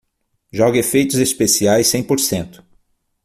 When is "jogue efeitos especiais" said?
0.51-1.85